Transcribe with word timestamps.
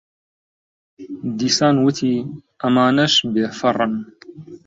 دیسان 1.39 1.75
وتی: 1.83 2.13
ئەمانەش 2.61 3.13
بێفەڕن. 3.33 3.93